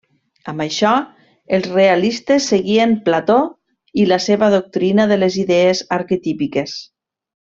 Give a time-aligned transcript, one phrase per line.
[0.51, 0.93] Amb això,
[1.57, 3.37] els realistes seguien Plató
[4.05, 6.77] i la seva doctrina de les idees arquetípiques.